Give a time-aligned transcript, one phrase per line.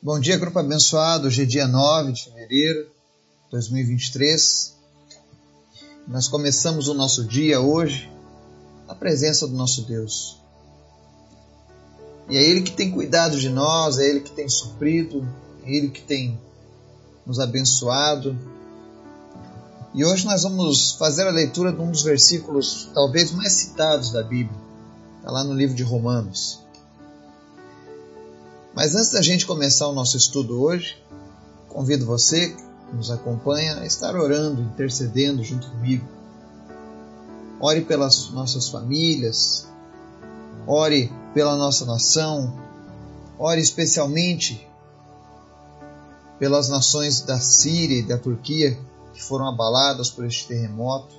[0.00, 1.26] Bom dia, grupo abençoado.
[1.26, 4.76] Hoje é dia 9 de fevereiro de 2023.
[6.06, 8.08] Nós começamos o nosso dia hoje
[8.86, 10.38] na presença do nosso Deus.
[12.30, 15.28] E é Ele que tem cuidado de nós, é Ele que tem suprido,
[15.64, 16.38] é Ele que tem
[17.26, 18.38] nos abençoado.
[19.92, 24.22] E hoje nós vamos fazer a leitura de um dos versículos talvez mais citados da
[24.22, 24.60] Bíblia.
[25.18, 26.67] Está lá no livro de Romanos.
[28.78, 30.96] Mas antes da gente começar o nosso estudo hoje,
[31.68, 36.06] convido você que nos acompanha a estar orando, intercedendo junto comigo.
[37.58, 39.66] Ore pelas nossas famílias,
[40.64, 42.56] ore pela nossa nação,
[43.36, 44.64] ore especialmente
[46.38, 48.78] pelas nações da Síria e da Turquia
[49.12, 51.16] que foram abaladas por este terremoto,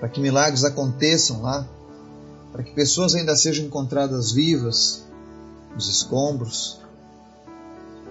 [0.00, 1.68] para que milagres aconteçam lá,
[2.50, 5.04] para que pessoas ainda sejam encontradas vivas
[5.76, 6.78] os escombros,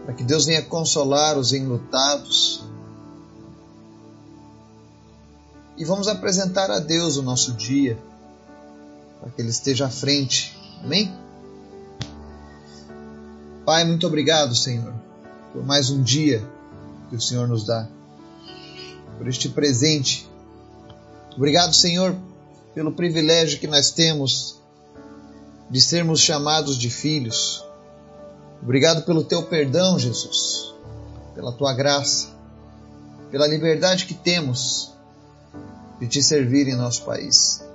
[0.05, 2.63] para que Deus venha consolar os enlutados.
[5.77, 7.97] E vamos apresentar a Deus o nosso dia,
[9.19, 10.57] para que Ele esteja à frente.
[10.83, 11.13] Amém?
[13.65, 14.93] Pai, muito obrigado, Senhor,
[15.53, 16.43] por mais um dia
[17.09, 17.87] que o Senhor nos dá,
[19.17, 20.29] por este presente.
[21.35, 22.15] Obrigado, Senhor,
[22.75, 24.61] pelo privilégio que nós temos
[25.73, 27.65] de sermos chamados de filhos.
[28.61, 30.71] Obrigado pelo teu perdão, Jesus,
[31.33, 32.27] pela tua graça,
[33.31, 34.93] pela liberdade que temos
[35.99, 37.65] de te servir em nosso país.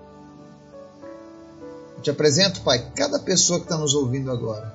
[1.97, 4.73] Eu te apresento, Pai, cada pessoa que está nos ouvindo agora.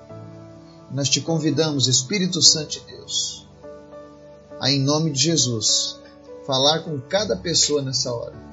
[0.91, 3.47] Nós te convidamos, Espírito Santo de Deus,
[4.59, 5.97] a, em nome de Jesus,
[6.45, 8.52] falar com cada pessoa nessa hora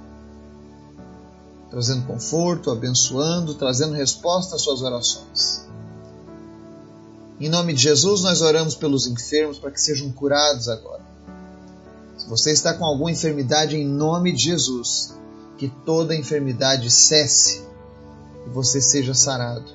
[1.70, 5.66] trazendo conforto, abençoando, trazendo resposta às suas orações.
[7.40, 11.02] Em nome de Jesus, nós oramos pelos enfermos para que sejam curados agora.
[12.18, 15.14] Se você está com alguma enfermidade, em nome de Jesus,
[15.56, 17.62] que toda enfermidade cesse
[18.46, 19.70] e você seja sarado.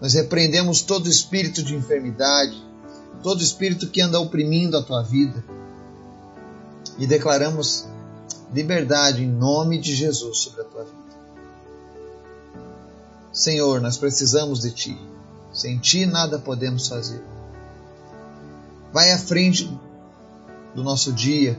[0.00, 2.60] Nós repreendemos todo espírito de enfermidade,
[3.22, 5.44] todo espírito que anda oprimindo a tua vida
[6.98, 7.86] e declaramos
[8.52, 11.02] liberdade em nome de Jesus sobre a tua vida.
[13.32, 14.98] Senhor, nós precisamos de Ti.
[15.52, 17.22] Sem Ti nada podemos fazer.
[18.92, 19.70] Vai à frente
[20.74, 21.58] do nosso dia.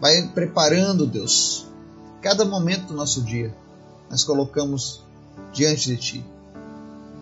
[0.00, 1.66] Vai preparando, Deus,
[2.22, 3.54] cada momento do nosso dia.
[4.08, 5.02] Nós colocamos
[5.52, 6.24] diante de Ti.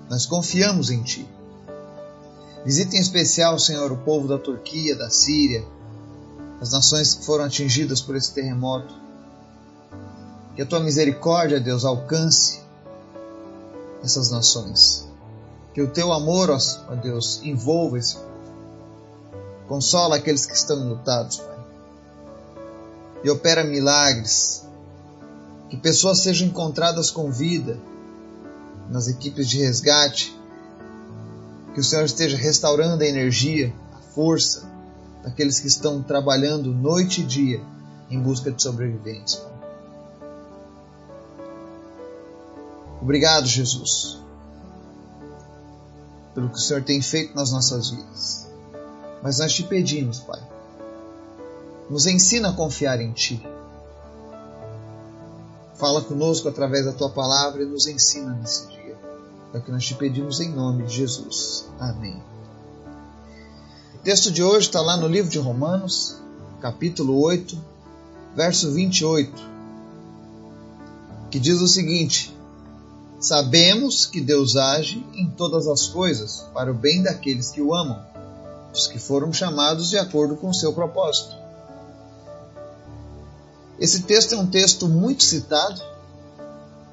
[0.09, 1.29] Nós confiamos em Ti.
[2.65, 5.65] Visita em especial, Senhor, o povo da Turquia, da Síria,
[6.61, 8.95] as nações que foram atingidas por esse terremoto.
[10.55, 12.61] Que a tua misericórdia, Deus, alcance
[14.03, 15.07] essas nações.
[15.75, 18.37] Que o teu amor, ó Deus, envolva esse povo.
[19.69, 21.59] Consola aqueles que estão lutados, Pai.
[23.25, 24.65] E opera milagres.
[25.69, 27.77] Que pessoas sejam encontradas com vida
[28.89, 30.35] nas equipes de resgate.
[31.75, 34.67] Que o Senhor esteja restaurando a energia, a força,
[35.27, 37.61] daqueles que estão trabalhando noite e dia
[38.09, 39.43] em busca de sobreviventes.
[43.03, 44.21] Obrigado, Jesus,
[46.33, 48.47] pelo que o Senhor tem feito nas nossas vidas.
[49.21, 50.41] Mas nós te pedimos, Pai,
[51.91, 53.45] nos ensina a confiar em Ti.
[55.75, 58.97] Fala conosco através da Tua palavra e nos ensina nesse dia.
[59.53, 61.69] É o que nós te pedimos em nome de Jesus.
[61.81, 62.36] Amém
[64.07, 66.15] texto de hoje está lá no livro de Romanos,
[66.61, 67.59] capítulo 8,
[68.37, 69.33] verso 28,
[71.29, 72.33] que diz o seguinte:
[73.19, 78.01] Sabemos que Deus age em todas as coisas para o bem daqueles que o amam,
[78.71, 81.35] dos que foram chamados de acordo com o seu propósito.
[83.77, 85.83] Esse texto é um texto muito citado,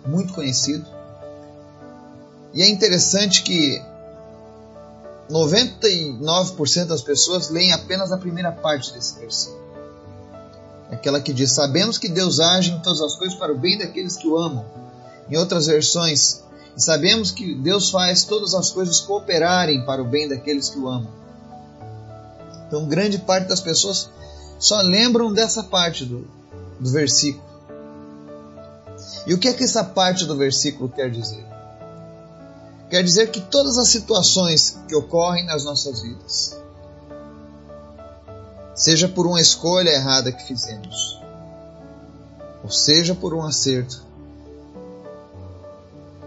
[0.04, 0.88] muito conhecido,
[2.56, 3.93] e é interessante que
[5.30, 9.64] 99% das pessoas leem apenas a primeira parte desse versículo.
[10.92, 14.16] Aquela que diz: Sabemos que Deus age em todas as coisas para o bem daqueles
[14.16, 14.66] que o amam.
[15.30, 16.44] Em outras versões,
[16.76, 21.12] sabemos que Deus faz todas as coisas cooperarem para o bem daqueles que o amam.
[22.68, 24.10] Então, grande parte das pessoas
[24.60, 26.28] só lembram dessa parte do,
[26.80, 27.44] do versículo.
[29.26, 31.53] E o que é que essa parte do versículo quer dizer?
[32.94, 36.56] Quer dizer que todas as situações que ocorrem nas nossas vidas,
[38.76, 41.20] seja por uma escolha errada que fizemos,
[42.64, 44.04] ou seja por um acerto,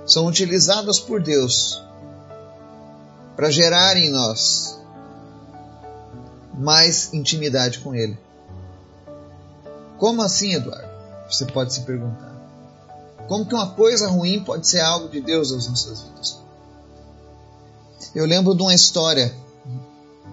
[0.05, 1.81] são utilizadas por Deus
[3.37, 4.77] para gerar em nós
[6.53, 8.19] mais intimidade com Ele.
[9.99, 10.91] Como assim, Eduardo?
[11.31, 12.35] Você pode se perguntar.
[13.29, 16.46] Como que uma coisa ruim pode ser algo de Deus nas nossas vidas?
[18.17, 19.31] Eu lembro de uma história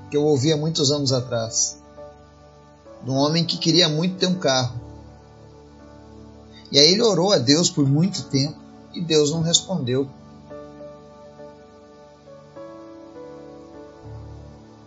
[0.09, 1.77] que eu ouvi há muitos anos atrás,
[3.03, 4.80] de um homem que queria muito ter um carro.
[6.71, 8.57] E aí ele orou a Deus por muito tempo
[8.94, 10.07] e Deus não respondeu.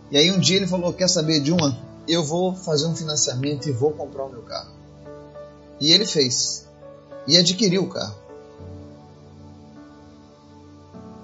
[0.09, 1.77] E aí um dia ele falou: Quer saber de uma?
[2.07, 4.71] Eu vou fazer um financiamento e vou comprar o meu carro.
[5.79, 6.65] E ele fez.
[7.27, 8.15] E adquiriu o carro.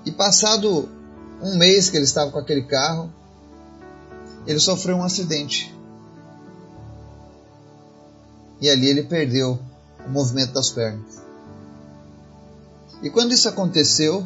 [0.05, 0.87] E passado
[1.43, 3.13] um mês que ele estava com aquele carro,
[4.47, 5.75] ele sofreu um acidente.
[8.61, 9.59] E ali ele perdeu
[10.05, 11.21] o movimento das pernas.
[13.01, 14.25] E quando isso aconteceu,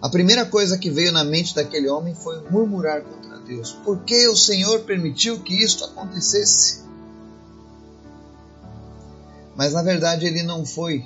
[0.00, 3.72] a primeira coisa que veio na mente daquele homem foi murmurar contra Deus.
[3.84, 6.84] Por que o Senhor permitiu que isto acontecesse?
[9.54, 11.04] Mas na verdade ele não foi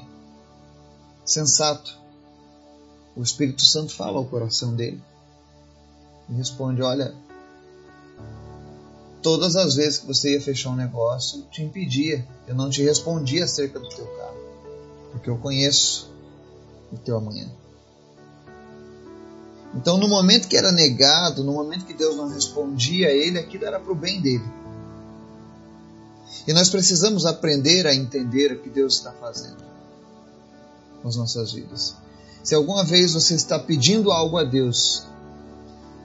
[1.25, 2.02] sensato.
[3.17, 5.03] O Espírito Santo fala ao coração dele
[6.29, 7.15] e responde: Olha,
[9.23, 12.83] todas as vezes que você ia fechar um negócio, eu te impedia, eu não te
[12.83, 14.37] respondia acerca do teu carro,
[15.13, 16.11] porque eu conheço
[16.91, 17.51] o teu amanhã.
[19.75, 23.65] Então, no momento que era negado, no momento que Deus não respondia a ele, aquilo
[23.65, 24.45] era para o bem dele.
[26.47, 29.65] E nós precisamos aprender a entender o que Deus está fazendo
[31.03, 31.95] nas nossas vidas.
[32.43, 35.05] Se alguma vez você está pedindo algo a Deus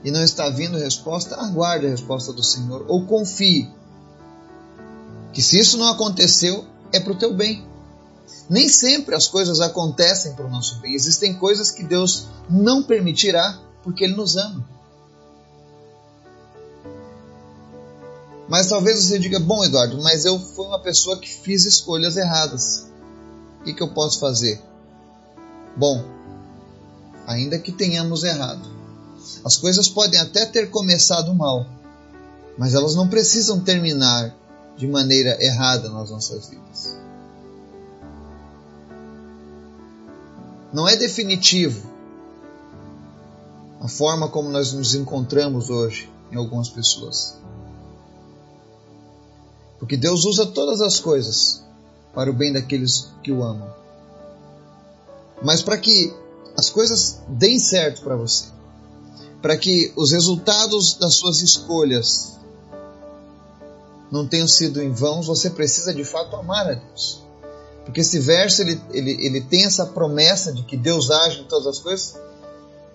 [0.04, 3.68] e não está vindo resposta, aguarde a resposta do Senhor ou confie
[5.32, 7.66] que se isso não aconteceu, é para o teu bem.
[8.48, 10.94] Nem sempre as coisas acontecem para o nosso bem.
[10.94, 14.66] Existem coisas que Deus não permitirá porque Ele nos ama.
[18.48, 22.86] Mas talvez você diga: Bom, Eduardo, mas eu fui uma pessoa que fiz escolhas erradas.
[23.60, 24.62] O que, que eu posso fazer?
[25.76, 26.17] Bom,
[27.28, 28.66] ainda que tenhamos errado,
[29.44, 31.66] as coisas podem até ter começado mal,
[32.56, 34.34] mas elas não precisam terminar
[34.78, 36.96] de maneira errada nas nossas vidas.
[40.72, 41.86] Não é definitivo
[43.80, 47.36] a forma como nós nos encontramos hoje em algumas pessoas.
[49.78, 51.62] Porque Deus usa todas as coisas
[52.14, 53.70] para o bem daqueles que o amam.
[55.42, 56.12] Mas para que
[56.58, 58.46] as coisas deem certo para você,
[59.40, 62.36] para que os resultados das suas escolhas
[64.10, 67.22] não tenham sido em vão, você precisa de fato amar a Deus.
[67.84, 71.68] Porque esse verso ele, ele, ele tem essa promessa de que Deus age em todas
[71.68, 72.16] as coisas,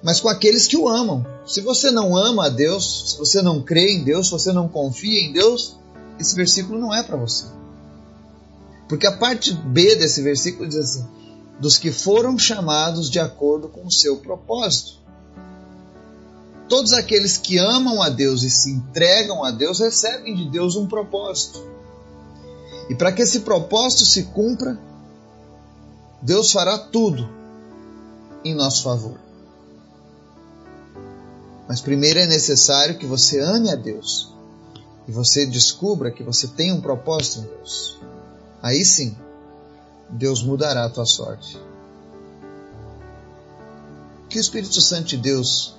[0.04, 1.26] mas com aqueles que o amam.
[1.46, 4.68] Se você não ama a Deus, se você não crê em Deus, se você não
[4.68, 5.78] confia em Deus,
[6.20, 7.46] esse versículo não é para você.
[8.90, 11.08] Porque a parte B desse versículo diz assim:
[11.60, 15.02] dos que foram chamados de acordo com o seu propósito.
[16.68, 20.88] Todos aqueles que amam a Deus e se entregam a Deus recebem de Deus um
[20.88, 21.62] propósito.
[22.90, 24.80] E para que esse propósito se cumpra,
[26.22, 27.30] Deus fará tudo
[28.44, 29.18] em nosso favor.
[31.68, 34.34] Mas primeiro é necessário que você ame a Deus
[35.08, 38.00] e você descubra que você tem um propósito em Deus.
[38.62, 39.16] Aí sim,
[40.14, 41.60] Deus mudará a tua sorte.
[44.30, 45.76] Que o Espírito Santo de Deus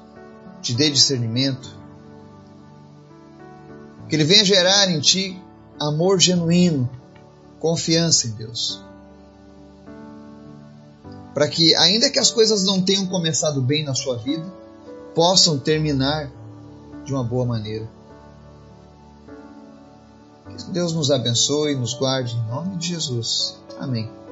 [0.61, 1.69] te dê discernimento,
[4.09, 5.41] que ele venha gerar em ti
[5.81, 6.89] amor genuíno,
[7.61, 8.83] confiança em Deus.
[11.33, 14.45] Para que, ainda que as coisas não tenham começado bem na sua vida,
[15.15, 16.31] possam terminar
[17.05, 17.89] de uma boa maneira.
[20.57, 23.57] Que Deus nos abençoe e nos guarde em nome de Jesus.
[23.79, 24.24] Amém.